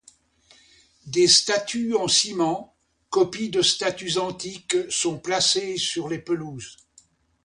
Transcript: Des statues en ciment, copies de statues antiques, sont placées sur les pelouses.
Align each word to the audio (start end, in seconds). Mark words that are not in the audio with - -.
Des 1.05 1.27
statues 1.27 1.93
en 1.95 2.07
ciment, 2.07 2.75
copies 3.11 3.49
de 3.51 3.61
statues 3.61 4.17
antiques, 4.17 4.89
sont 4.89 5.19
placées 5.19 5.77
sur 5.77 6.09
les 6.09 6.17
pelouses. 6.17 6.77